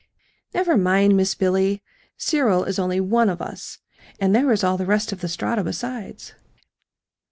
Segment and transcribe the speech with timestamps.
[0.51, 1.83] "Never mind, Miss Billy.
[2.17, 3.77] Cyril is only ONE of us,
[4.19, 6.33] and there is all the rest of the Strata besides."